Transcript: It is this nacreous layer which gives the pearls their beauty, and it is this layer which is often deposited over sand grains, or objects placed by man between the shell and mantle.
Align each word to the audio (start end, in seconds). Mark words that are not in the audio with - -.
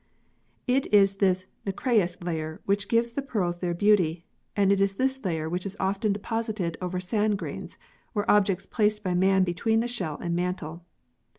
It 0.65 0.91
is 0.91 1.17
this 1.17 1.45
nacreous 1.63 2.19
layer 2.23 2.59
which 2.65 2.87
gives 2.87 3.11
the 3.11 3.21
pearls 3.21 3.59
their 3.59 3.75
beauty, 3.75 4.23
and 4.55 4.71
it 4.71 4.81
is 4.81 4.95
this 4.95 5.23
layer 5.23 5.47
which 5.47 5.63
is 5.63 5.77
often 5.79 6.11
deposited 6.11 6.75
over 6.81 6.99
sand 6.99 7.37
grains, 7.37 7.77
or 8.15 8.25
objects 8.27 8.65
placed 8.65 9.03
by 9.03 9.13
man 9.13 9.43
between 9.43 9.79
the 9.79 9.87
shell 9.87 10.17
and 10.19 10.35
mantle. 10.35 10.83